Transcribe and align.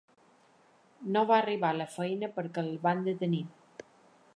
No 1.15 1.23
va 1.33 1.37
arribar 1.41 1.71
a 1.75 1.79
la 1.83 1.89
feina 1.99 2.33
perquè 2.39 2.65
el 2.71 2.73
van 2.89 3.09
detenir. 3.11 3.45